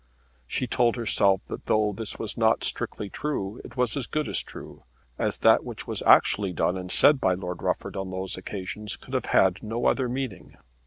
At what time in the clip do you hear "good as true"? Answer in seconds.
4.07-4.83